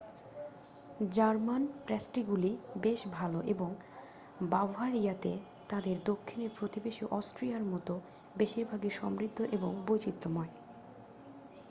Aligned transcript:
German 1.11 1.63
প্যাস্ট্রিগুলি 1.85 2.51
বেশ 2.77 2.99
ভাল 3.11 3.33
এবং 3.45 3.69
বাভারিয়াতে 4.45 5.31
তাদের 5.69 5.97
দক্ষিণের 6.05 6.51
প্রতিবেশী 6.57 7.03
অস্ট্রিয়ার 7.11 7.63
মতো 7.65 7.93
বেশিরভাগই 8.35 8.91
সমৃদ্ধ 8.99 9.37
এবং 9.51 9.71
বৈচিত্র্যময় 9.87 10.51